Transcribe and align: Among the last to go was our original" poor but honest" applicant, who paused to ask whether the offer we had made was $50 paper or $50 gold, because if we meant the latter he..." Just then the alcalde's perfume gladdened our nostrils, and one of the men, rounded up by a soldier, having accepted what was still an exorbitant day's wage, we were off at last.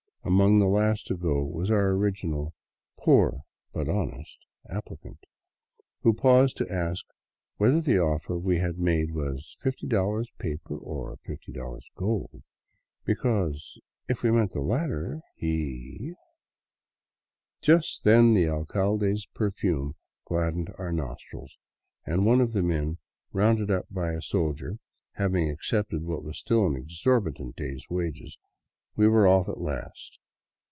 Among 0.23 0.59
the 0.59 0.67
last 0.67 1.07
to 1.07 1.17
go 1.17 1.43
was 1.43 1.71
our 1.71 1.89
original" 1.93 2.53
poor 3.03 3.41
but 3.73 3.89
honest" 3.89 4.37
applicant, 4.69 5.25
who 6.03 6.13
paused 6.13 6.57
to 6.57 6.71
ask 6.71 7.03
whether 7.57 7.81
the 7.81 7.97
offer 7.99 8.37
we 8.37 8.59
had 8.59 8.77
made 8.77 9.15
was 9.15 9.57
$50 9.65 10.25
paper 10.37 10.77
or 10.77 11.17
$50 11.27 11.79
gold, 11.95 12.43
because 13.03 13.79
if 14.07 14.21
we 14.21 14.29
meant 14.29 14.51
the 14.51 14.61
latter 14.61 15.21
he..." 15.37 16.13
Just 17.63 18.03
then 18.03 18.35
the 18.35 18.47
alcalde's 18.47 19.25
perfume 19.33 19.95
gladdened 20.25 20.69
our 20.77 20.91
nostrils, 20.91 21.57
and 22.05 22.27
one 22.27 22.41
of 22.41 22.53
the 22.53 22.63
men, 22.63 22.99
rounded 23.33 23.71
up 23.71 23.87
by 23.89 24.11
a 24.11 24.21
soldier, 24.21 24.77
having 25.13 25.49
accepted 25.49 26.03
what 26.03 26.23
was 26.23 26.37
still 26.37 26.67
an 26.67 26.75
exorbitant 26.75 27.55
day's 27.55 27.89
wage, 27.89 28.37
we 28.93 29.07
were 29.07 29.25
off 29.25 29.47
at 29.47 29.57
last. 29.57 30.19